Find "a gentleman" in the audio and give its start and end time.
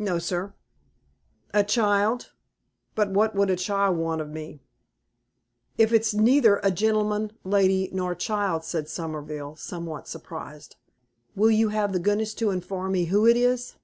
6.64-7.34